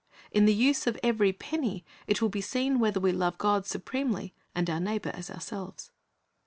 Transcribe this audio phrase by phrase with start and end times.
[0.31, 4.33] In the use of every penny it will be seen whether we love God supremely
[4.55, 5.91] and our neighbor as ourselves.